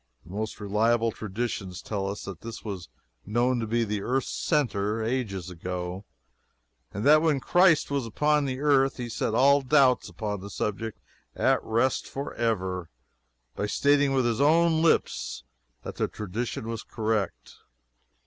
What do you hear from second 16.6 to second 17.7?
was correct.